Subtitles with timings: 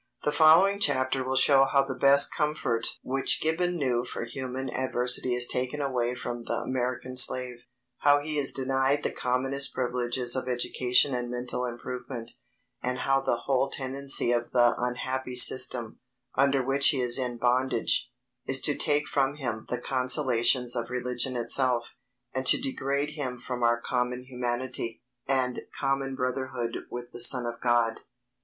[0.23, 5.35] The following chapter will show how "the best comfort" which Gibbon knew for human adversity
[5.35, 7.57] is taken away from the American slave;
[7.99, 12.31] how he is denied the commonest privileges of education and mental improvement,
[12.81, 15.99] and how the whole tendency of the unhappy system,
[16.33, 18.09] under which he is in bondage,
[18.47, 21.83] is to take from him the consolations of religion itself,
[22.33, 27.61] and to degrade him from our common humanity, and common brotherhood with the Son of
[27.61, 28.01] God.